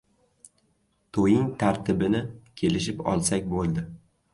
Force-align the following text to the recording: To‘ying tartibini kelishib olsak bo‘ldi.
To‘ying 1.19 1.45
tartibini 1.65 2.25
kelishib 2.63 3.09
olsak 3.15 3.51
bo‘ldi. 3.57 3.91